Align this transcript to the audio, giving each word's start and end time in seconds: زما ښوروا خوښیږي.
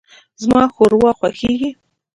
زما 0.41 0.61
ښوروا 0.75 1.11
خوښیږي. 1.19 1.69